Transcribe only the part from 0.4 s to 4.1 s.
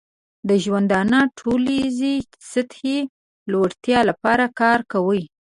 د ژوندانه ټولنیزې سطحې لوړتیا